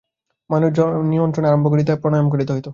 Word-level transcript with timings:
মনের 0.49 0.71
নিয়ন্ত্রণ 1.11 1.45
আরম্ভ 1.45 1.65
করিতে 1.69 1.89
হয় 1.91 2.01
প্রাণায়াম 2.01 2.27
হইতে। 2.49 2.69